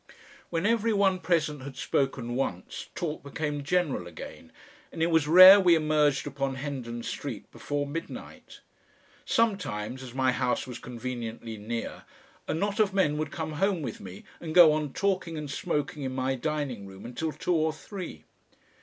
[0.49, 4.51] When every one present had spoken once talk became general again,
[4.91, 8.61] and it was rare we emerged upon Hendon Street before midnight.
[9.25, 12.05] Sometimes, as my house was conveniently near,
[12.47, 16.01] a knot of men would come home with me and go on talking and smoking
[16.01, 18.23] in my dining room until two or three.